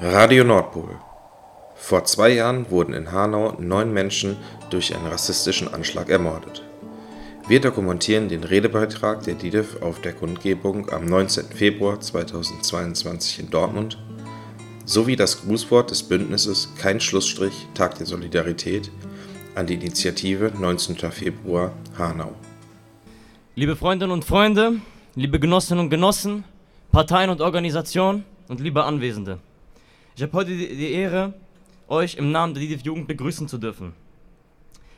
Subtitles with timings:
[0.00, 0.98] Radio Nordpol.
[1.76, 4.36] Vor zwei Jahren wurden in Hanau neun Menschen
[4.68, 6.64] durch einen rassistischen Anschlag ermordet.
[7.46, 11.44] Wir dokumentieren den Redebeitrag der DIDIF auf der Kundgebung am 19.
[11.44, 13.96] Februar 2022 in Dortmund
[14.84, 18.90] sowie das Grußwort des Bündnisses Kein Schlussstrich Tag der Solidarität
[19.54, 20.96] an die Initiative 19.
[21.12, 22.34] Februar Hanau.
[23.54, 24.80] Liebe Freundinnen und Freunde,
[25.14, 26.42] liebe Genossinnen und Genossen,
[26.90, 29.38] Parteien und Organisationen und liebe Anwesende.
[30.16, 31.32] Ich habe heute die, die Ehre,
[31.88, 33.94] euch im Namen der DDF Jugend begrüßen zu dürfen.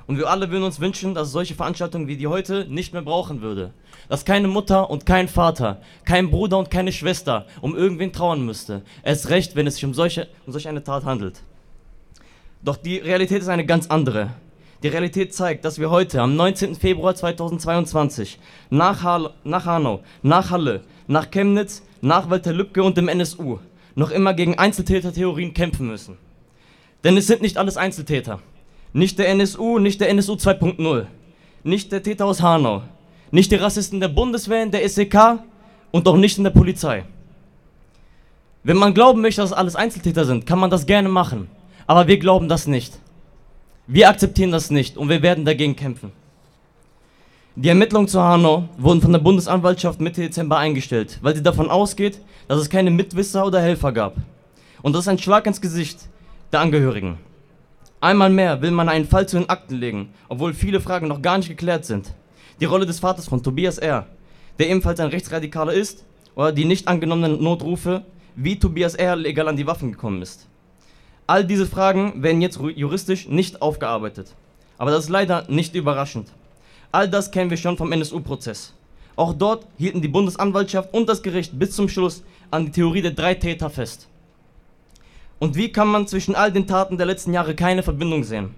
[0.07, 3.01] Und wir alle würden uns wünschen, dass es solche Veranstaltungen wie die heute nicht mehr
[3.01, 3.73] brauchen würde.
[4.11, 8.83] Dass keine Mutter und kein Vater, kein Bruder und keine Schwester um irgendwen trauern müsste.
[9.03, 11.41] Erst recht, wenn es sich um solche, um solch eine Tat handelt.
[12.63, 14.35] Doch die Realität ist eine ganz andere.
[14.83, 16.75] Die Realität zeigt, dass wir heute am 19.
[16.75, 18.39] Februar 2022
[18.69, 23.59] nach, ha nach Hanau, nach Halle, nach Chemnitz, nach Walter Lübcke und dem NSU
[23.97, 26.17] noch immer gegen Einzeltätertheorien kämpfen müssen.
[27.03, 28.41] Denn es sind nicht alles Einzeltäter.
[28.93, 31.07] Nicht der NSU, nicht der NSU 2.0,
[31.65, 32.83] nicht der Täter aus Hanau,
[33.31, 35.41] nicht die Rassisten der Bundeswehr, der SEK
[35.91, 37.05] und auch nicht in der Polizei.
[38.63, 41.49] Wenn man glauben möchte, dass alles Einzeltäter sind, kann man das gerne machen.
[41.87, 42.99] Aber wir glauben das nicht.
[43.87, 46.13] Wir akzeptieren das nicht und wir werden dagegen kämpfen.
[47.59, 52.21] Die Ermittlungen zu Hanau wurden von der Bundesanwaltschaft Mitte Dezember eingestellt, weil sie davon ausgeht,
[52.49, 54.17] dass es keine Mitwisser oder Helfer gab.
[54.83, 56.01] Und das ist ein Schlag ins Gesicht
[56.53, 57.17] der Angehörigen.
[57.99, 61.39] Einmal mehr will man einen Fall zu den Akten legen, obwohl viele Fragen noch gar
[61.39, 62.13] nicht geklärt sind.
[62.61, 64.07] Die Rolle des Vaters von Tobias R.,
[64.59, 66.05] der ebenfalls ein Rechtsradikaler ist,
[66.35, 68.05] oder die nicht angenommenen Notrufe,
[68.35, 69.17] wie Tobias R.
[69.17, 70.47] legal an die Waffen gekommen ist.
[71.27, 74.35] All diese Fragen werden jetzt juristisch nicht aufgearbeitet.
[74.77, 76.29] Aber das ist leider nicht überraschend.
[76.97, 78.73] All das kennen wir schon vom NSU-Prozess.
[79.17, 83.11] Auch dort hielten die Bundesanwaltschaft und das Gericht bis zum Schluss an die Theorie der
[83.11, 84.09] drei Täter fest.
[85.39, 88.55] Und wie kann man zwischen all den Taten der letzten Jahre keine Verbindung sehen?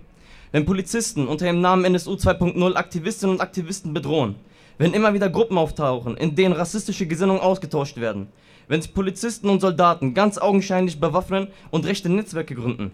[0.52, 4.36] Wenn Polizisten unter dem Namen NSU 2.0 Aktivistinnen und Aktivisten bedrohen,
[4.78, 8.28] wenn immer wieder Gruppen auftauchen, in denen rassistische Gesinnungen ausgetauscht werden,
[8.68, 12.92] wenn Polizisten und Soldaten ganz augenscheinlich bewaffnen und rechte Netzwerke gründen,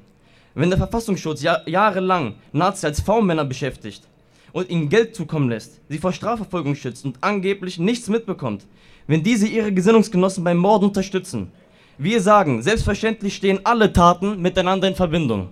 [0.55, 4.09] wenn der Verfassungsschutz jahr jahrelang Nazis als V-Männer beschäftigt,
[4.55, 8.65] und ihnen Geld zukommen lässt, sie vor Strafverfolgung schützt und angeblich nichts mitbekommt,
[9.09, 11.51] wenn diese ihre Gesinnungsgenossen beim Mord unterstützen.
[11.99, 15.49] Wir sagen, selbstverständlich stehen alle Taten miteinander in Verbindung.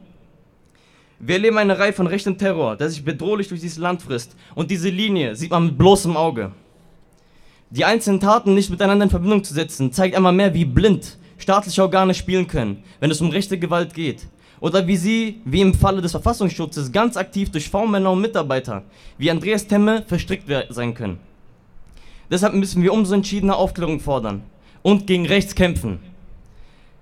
[1.19, 4.37] Wir erleben eine Reihe von rechtem Terror, der sich bedrohlich durch dieses Land frisst.
[4.55, 6.53] Und diese Linie sieht man mit bloßem Auge.
[7.71, 11.83] Die einzelnen Taten nicht miteinander in Verbindung zu setzen, zeigt einmal mehr, wie blind staatliche
[11.83, 14.29] Organe spielen können, wenn es um rechte Gewalt geht
[14.63, 18.85] oder wie sie, wie im Falle des Verfassungsschutzes, ganz aktiv durch V-Männer und Mitarbeiter
[19.19, 21.19] wie Andreas Temme verstrickt sein können.
[22.31, 24.43] Deshalb müssen wir umso entschiedener Aufklärung fordern
[24.83, 25.99] und gegen rechts kämpfen.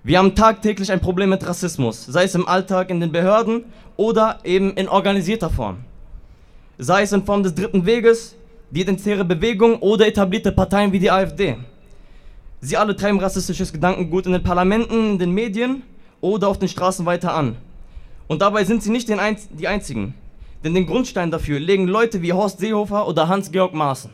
[0.03, 3.65] Wir haben tagtäglich ein Problem mit Rassismus, sei es im Alltag in den Behörden
[3.99, 5.81] oder eben in organisierter Form.
[6.79, 8.37] Sei es in Form des dritten Weges,
[8.71, 11.59] die identitäre Bewegung oder etablierte Parteien wie die AfD.
[12.63, 15.83] Sie alle treiben rassistisches Gedankengut in den Parlamenten, in den Medien
[16.21, 17.57] oder auf den Straßen weiter an.
[18.29, 20.15] Und dabei sind sie nicht Einz die Einzigen,
[20.63, 24.11] denn den Grundstein dafür legen Leute wie Horst Seehofer oder Hans-Georg Maaßen.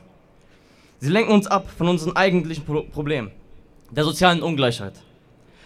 [1.01, 3.31] Sie lenken uns ab von unserem eigentlichen Pro Problem,
[3.91, 4.95] der sozialen Ungleichheit,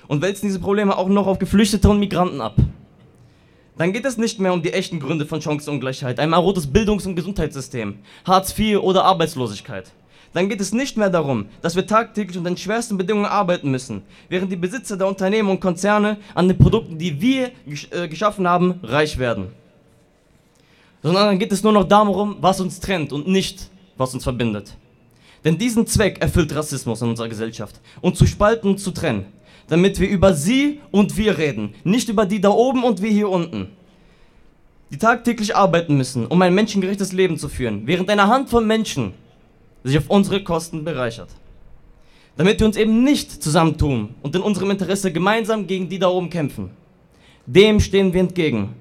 [0.09, 2.57] und wälzen diese Probleme auch noch auf Geflüchtete und Migranten ab.
[3.79, 7.17] Dann geht es nicht mehr um die echten Gründe von Chancenungleichheit, ein marodes Bildungs- und
[7.17, 9.93] Gesundheitssystem, Hartz IV oder Arbeitslosigkeit
[10.33, 14.03] dann geht es nicht mehr darum, dass wir tagtäglich unter den schwersten Bedingungen arbeiten müssen,
[14.29, 17.51] während die Besitzer der Unternehmen und Konzerne an den Produkten, die wir
[17.91, 19.49] äh, geschaffen haben, reich werden.
[21.03, 24.77] Sondern dann geht es nur noch darum, was uns trennt und nicht, was uns verbindet.
[25.45, 27.81] Denn diesen Zweck erfüllt Rassismus in unserer Gesellschaft.
[28.01, 29.25] Und zu spalten und zu trennen.
[29.69, 31.75] Damit wir über sie und wir reden.
[31.83, 33.69] Nicht über die da oben und wir hier unten.
[34.91, 37.87] Die tagtäglich arbeiten müssen, um ein menschengerechtes Leben zu führen.
[37.87, 39.15] Während eine Handvoll Menschen
[39.85, 41.29] sich auf unsere Kosten bereichert.
[42.37, 46.31] Damit wir uns eben nicht zusammentun und in unserem Interesse gemeinsam gegen die da oben
[46.31, 46.71] kämpfen.
[47.47, 48.75] Dem stehen wir entgegen.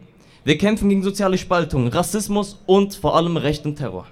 [0.43, 4.07] Wir kämpfen gegen soziale Spaltung, Rassismus und vor allem rechten Terror.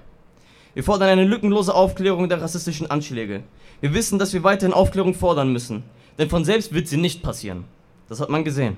[0.74, 3.42] Wir fordern eine lückenlose Aufklärung der rassistischen Anschläge.
[3.80, 5.82] Wir wissen, dass wir weiterhin Aufklärung fordern müssen,
[6.18, 7.64] denn von selbst wird sie nicht passieren.
[8.08, 8.76] Das hat man gesehen.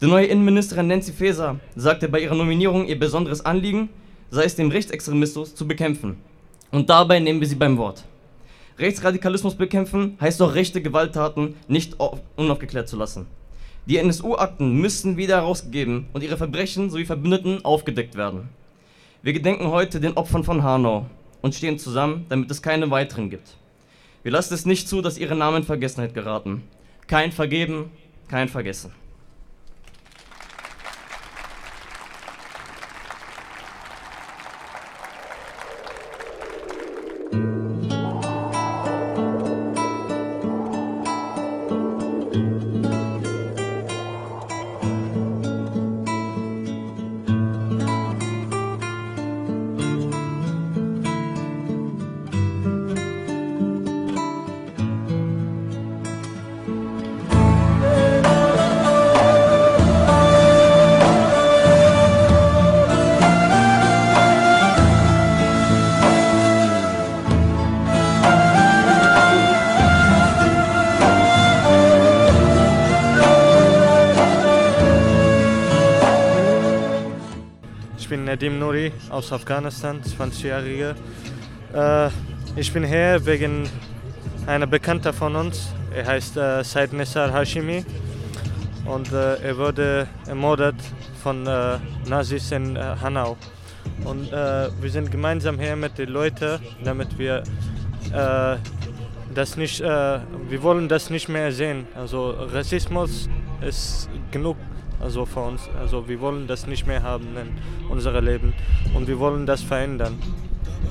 [0.00, 3.88] Die neue Innenministerin Nancy Faeser sagte bei ihrer Nominierung, ihr besonderes Anliegen
[4.34, 6.16] sei es, den Rechtsextremismus zu bekämpfen.
[6.74, 8.02] Und dabei nehmen wir sie beim Wort.
[8.80, 11.96] Rechtsradikalismus bekämpfen heißt auch rechte Gewalttaten nicht
[12.34, 13.26] unaufgeklärt zu lassen.
[13.86, 18.48] Die NSU-Akten müssen wieder herausgegeben und ihre Verbrechen sowie Verbündeten aufgedeckt werden.
[19.22, 21.06] Wir gedenken heute den Opfern von Hanau
[21.42, 23.54] und stehen zusammen, damit es keine weiteren gibt.
[24.24, 26.64] Wir lassen es nicht zu, dass ihre Namen in Vergessenheit geraten.
[27.06, 27.92] Kein Vergeben,
[28.26, 28.90] kein Vergessen.
[78.34, 80.96] Nadim Nouri aus Afghanistan, 20-Jähriger.
[81.72, 82.10] Äh,
[82.56, 83.68] ich bin hier wegen
[84.48, 85.68] einer Bekannter von uns.
[85.94, 87.84] Er heißt äh, Said Nessar Hashimi
[88.86, 90.74] und äh, er wurde ermordet
[91.22, 91.78] von äh,
[92.08, 93.36] Nazis in äh, Hanau.
[94.04, 97.44] Und äh, wir sind gemeinsam hier mit den Leuten, damit wir
[98.12, 98.56] äh,
[99.32, 101.86] das nicht, wir wollen das nicht mehr sehen.
[101.96, 103.28] Also Rassismus
[103.60, 104.56] ist genug
[105.00, 105.68] also für uns.
[105.78, 108.54] Also wir wollen das nicht mehr haben in unserem Leben
[108.94, 110.18] und wir wollen das verändern.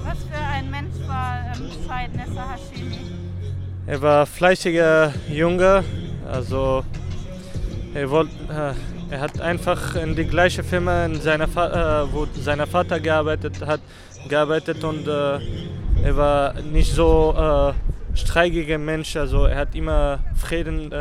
[0.03, 2.97] Was für ein Mensch war ähm, Said Nessa Hashimi?
[3.85, 5.83] Er war fleißiger Junge,
[6.31, 6.83] also
[7.93, 8.73] er, wollt, äh,
[9.13, 13.81] er hat einfach in die gleiche Firma, in seiner äh, wo sein Vater gearbeitet hat,
[14.29, 15.39] gearbeitet und äh,
[16.03, 20.91] er war nicht so äh, streikiger Mensch, also er hat immer Frieden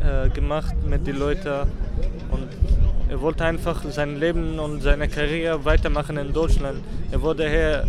[0.00, 1.68] äh, gemacht mit den Leuten
[2.30, 2.48] und
[3.08, 6.80] er wollte einfach sein Leben und seine Karriere weitermachen in Deutschland.
[7.10, 7.84] Er wurde hier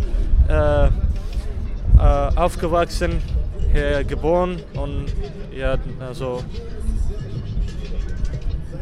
[0.48, 0.86] äh,
[1.98, 3.22] äh, aufgewachsen,
[3.72, 5.06] hier geboren und
[5.56, 6.42] ja, also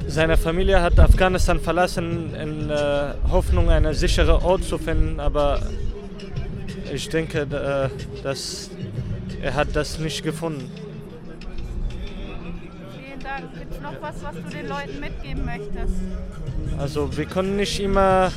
[0.06, 5.60] seine Familie hat Afghanistan verlassen in äh, Hoffnung, einen sicheren Ort zu finden, aber
[6.92, 8.70] ich denke, äh, dass
[9.42, 10.70] er hat das nicht gefunden.
[13.58, 15.94] Gibt es noch was, was du den Leuten mitgeben möchtest?
[16.78, 18.30] Also wir können nicht immer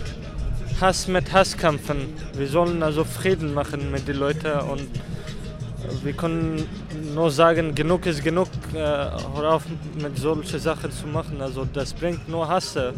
[0.81, 2.13] Hass mit Hass kämpfen.
[2.35, 4.87] Wir sollen also Frieden machen mit den Leuten und
[6.03, 6.67] wir können
[7.13, 9.63] nur sagen, genug ist genug, äh, hör auf
[10.01, 11.41] mit solchen Sachen zu machen.
[11.41, 12.93] Also das bringt nur Hasse.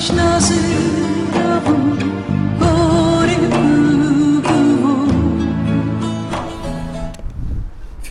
[0.00, 0.14] Für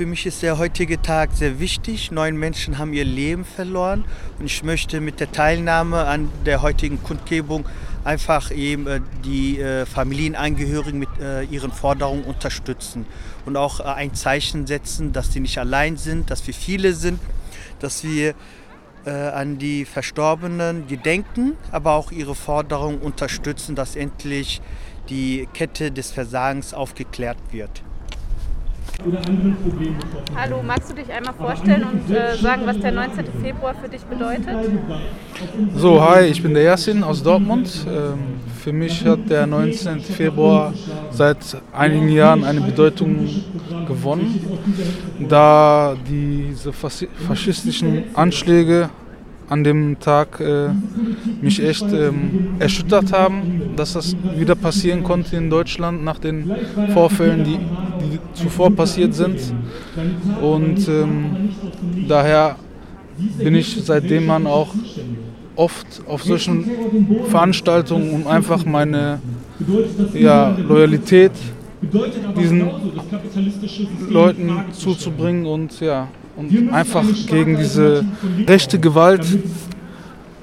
[0.05, 2.11] mich ist der heutige Tag sehr wichtig.
[2.11, 4.05] Neun Menschen haben ihr Leben verloren
[4.37, 7.65] und ich möchte mit der Teilnahme an der heutigen Kundgebung
[8.03, 13.07] einfach eben äh, die äh, Familienangehörigen mit äh, ihren Forderungen unterstützen
[13.47, 17.19] und auch ein Zeichen setzen, dass sie nicht allein sind, dass wir viele sind,
[17.79, 18.35] dass wir
[19.05, 24.61] an die Verstorbenen gedenken, aber auch ihre Forderungen unterstützen, dass endlich
[25.09, 27.83] die Kette des Versagens aufgeklärt wird.
[30.35, 33.25] Hallo, magst du dich einmal vorstellen und äh, sagen, was der 19.
[33.41, 34.55] Februar für dich bedeutet?
[35.75, 37.85] So, hi, ich bin der Yassin aus Dortmund.
[37.87, 38.19] Ähm,
[38.61, 39.99] für mich hat der 19.
[40.01, 40.73] Februar
[41.11, 41.37] seit
[41.71, 43.29] einigen Jahren eine Bedeutung
[43.87, 44.59] gewonnen,
[45.27, 48.89] da diese fas- faschistischen Anschläge
[49.49, 50.69] an dem Tag äh,
[51.41, 56.51] mich echt ähm, erschüttert haben, dass das wieder passieren konnte in Deutschland nach den
[56.93, 57.88] Vorfällen, die, die
[58.41, 59.39] zuvor passiert sind.
[60.41, 61.49] Und ähm,
[62.07, 62.55] daher
[63.37, 64.73] bin ich seitdem man auch
[65.55, 66.65] oft auf solchen
[67.29, 69.19] Veranstaltungen, um einfach meine
[70.13, 71.33] ja, Loyalität
[72.37, 72.69] diesen
[74.09, 76.07] Leuten zuzubringen und ja
[76.39, 78.05] und einfach gegen diese
[78.47, 79.25] rechte Gewalt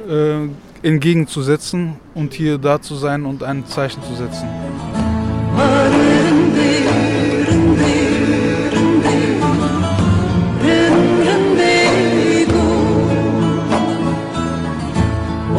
[0.08, 4.46] äh, entgegenzusetzen und hier da zu sein und ein Zeichen zu setzen.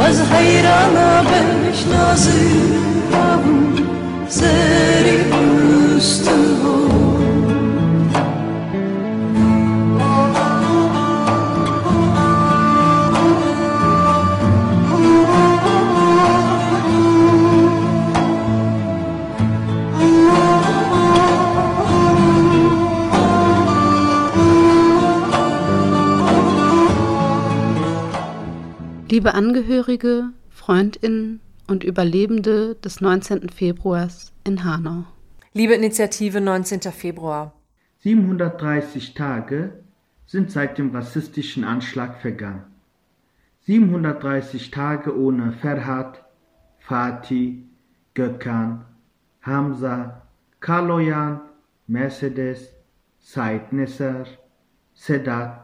[0.08, 1.82] از حیرana bin ich
[4.30, 5.18] seri
[5.98, 6.38] üstü
[29.18, 29.30] Liebe
[29.68, 33.50] Angehörige, Freundinnen und Überlebende des 19.
[33.50, 35.04] Februars in Hanau.
[35.52, 36.80] Liebe Initiative 19.
[36.94, 37.54] Februar.
[38.00, 39.74] 730 Tage
[40.26, 42.64] sind seit dem rassistischen Anschlag vergangen.
[43.66, 46.24] 730 Tage ohne Ferhat,
[46.80, 47.66] Fatih,
[48.14, 48.86] Gökhan,
[49.42, 50.22] Hamza,
[50.62, 51.42] Kaloyan,
[51.88, 52.70] Mercedes,
[53.20, 54.28] Said Nesser,
[54.94, 55.60] Sedat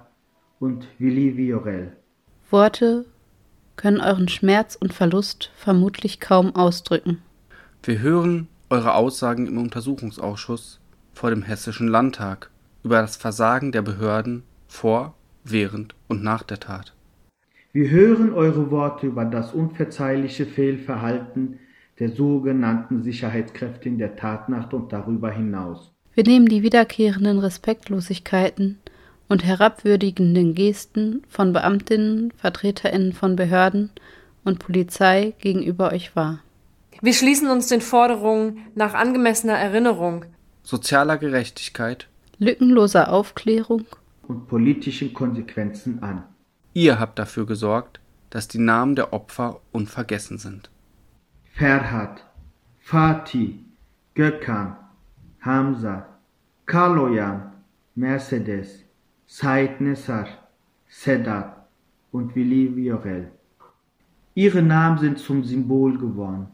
[0.60, 1.96] und Willi Viorel.
[2.52, 3.06] Worte
[3.76, 7.22] können euren Schmerz und Verlust vermutlich kaum ausdrücken.
[7.84, 10.80] Wir hören eure Aussagen im Untersuchungsausschuss
[11.14, 12.50] vor dem Hessischen Landtag
[12.84, 15.14] über das Versagen der Behörden vor,
[15.44, 16.94] während und nach der Tat.
[17.72, 21.60] Wir hören eure Worte über das unverzeihliche Fehlverhalten
[22.00, 25.92] der sogenannten Sicherheitskräfte in der Tatnacht und darüber hinaus.
[26.14, 28.80] Wir nehmen die wiederkehrenden Respektlosigkeiten
[29.28, 33.92] und herabwürdigenden Gesten von Beamtinnen, Vertreterinnen von Behörden
[34.44, 36.40] und Polizei gegenüber euch wahr.
[37.02, 40.26] Wir schließen uns den Forderungen nach angemessener Erinnerung,
[40.64, 43.86] sozialer Gerechtigkeit, lückenloser Aufklärung
[44.28, 46.24] und politischen Konsequenzen an.
[46.74, 48.00] Ihr habt dafür gesorgt,
[48.30, 50.70] dass die Namen der Opfer unvergessen sind.
[51.54, 52.24] Ferhat,
[52.80, 53.60] Fatih,
[54.16, 54.76] Gökhan,
[55.42, 56.08] Hamza,
[56.66, 57.52] Kaloyan,
[57.96, 58.83] Mercedes,
[59.36, 60.28] Said Nessar,
[60.88, 61.68] Sedat
[62.12, 63.32] und Willi Viorel.
[64.36, 66.50] Ihre Namen sind zum Symbol geworden,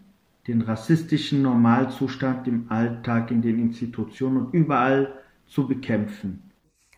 [0.48, 5.14] den rassistischen Normalzustand im Alltag in den Institutionen und überall
[5.46, 6.42] zu bekämpfen.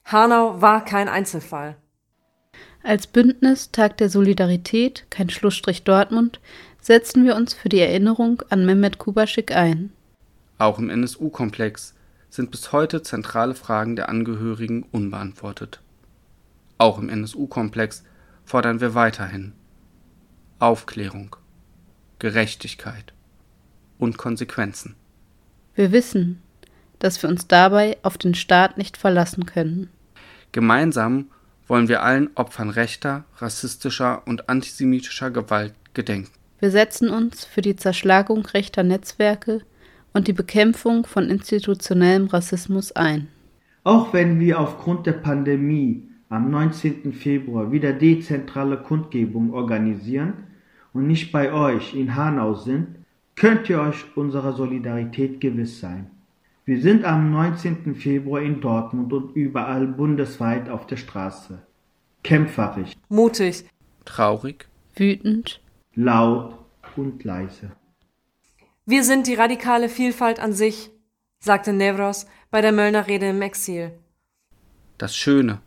[0.06, 1.78] Hanau war kein Einzelfall.
[2.84, 6.40] Als Bündnis Tag der Solidarität, kein Schlussstrich Dortmund,
[6.80, 9.92] setzen wir uns für die Erinnerung an Mehmet Kubaschik ein.
[10.60, 11.96] Auch im NSU-Komplex
[12.32, 15.82] sind bis heute zentrale Fragen der Angehörigen unbeantwortet.
[16.78, 18.04] Auch im NSU-Komplex
[18.46, 19.54] fordern wir weiterhin
[20.58, 21.36] Aufklärung,
[22.20, 23.14] Gerechtigkeit
[24.00, 24.96] und Konsequenzen.
[25.76, 26.42] Wir wissen,
[27.00, 29.90] dass wir uns dabei auf den Staat nicht verlassen können.
[30.52, 31.30] Gemeinsam
[31.68, 36.32] wollen wir allen Opfern rechter, rassistischer und antisemitischer Gewalt gedenken.
[36.60, 39.62] Wir setzen uns für die Zerschlagung rechter Netzwerke
[40.14, 43.28] und die Bekämpfung von institutionellem Rassismus ein.
[43.84, 47.14] Auch wenn wir aufgrund der Pandemie am 19.
[47.14, 50.34] Februar wieder dezentrale Kundgebung organisieren
[50.94, 52.88] und nicht bei euch in Hanau sind,
[53.36, 56.12] könnt ihr euch unserer Solidarität gewiss sein.
[56.64, 57.96] Wir sind am 19.
[57.96, 61.60] Februar in Dortmund und überall bundesweit auf der Straße.
[62.24, 63.66] Kämpferisch, mutig,
[64.06, 65.60] traurig, wütend,
[65.96, 66.56] laut
[66.96, 67.72] und leise.
[68.86, 70.90] Wir sind die radikale Vielfalt an sich,
[71.40, 73.92] sagte Nevros bei der Möllner Rede im Exil.
[74.98, 75.60] Das Schöne,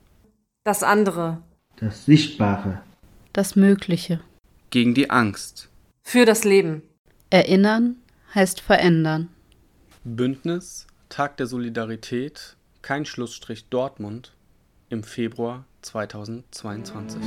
[0.65, 1.43] das andere,
[1.77, 2.83] das Sichtbare,
[3.33, 4.21] das Mögliche.
[4.71, 5.69] Gegen die Angst.
[6.03, 6.83] Für das Leben.
[7.31, 7.97] Erinnern
[8.35, 9.29] heißt verändern.
[10.03, 14.33] Bündnis Tag der Solidarität, kein Schlussstrich Dortmund
[14.89, 17.23] im Februar 2022.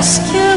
[0.00, 0.49] Gracias.